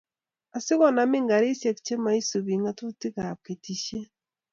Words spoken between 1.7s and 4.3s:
che moisubi ngatutikab ketisiet